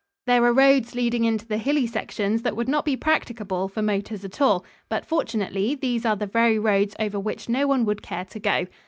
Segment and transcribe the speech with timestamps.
[0.25, 4.25] There are roads leading into the hilly sections that would not be practicable for motors
[4.25, 8.25] at all, but, fortunately, these are the very roads over which no one would care
[8.25, 8.65] to go.